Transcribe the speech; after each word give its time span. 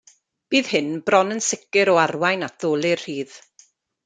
Bydd 0.53 0.69
hyn 0.77 0.87
bron 1.09 1.35
yn 1.35 1.43
sicr 1.49 1.93
o 1.93 1.95
arwain 2.05 2.47
at 2.49 2.57
ddolur 2.57 3.05
rhydd. 3.05 3.39